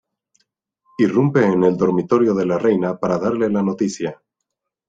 [0.97, 4.19] Irrumpe en el dormitorio de la reina para darle la noticia.